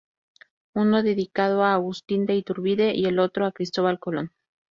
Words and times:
Uno 0.73 1.03
dedicado 1.03 1.63
a 1.63 1.75
Agustín 1.75 2.25
de 2.25 2.33
Iturbide 2.35 2.95
y 2.95 3.05
el 3.05 3.19
otro 3.19 3.45
a 3.45 3.51
Cristóbal 3.51 3.99
Colón. 3.99 4.31